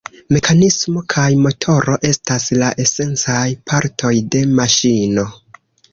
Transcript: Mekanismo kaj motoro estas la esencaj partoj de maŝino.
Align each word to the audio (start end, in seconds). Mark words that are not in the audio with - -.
Mekanismo 0.35 1.01
kaj 1.13 1.25
motoro 1.41 1.97
estas 2.11 2.47
la 2.63 2.69
esencaj 2.85 3.45
partoj 3.73 4.13
de 4.37 4.43
maŝino. 4.61 5.29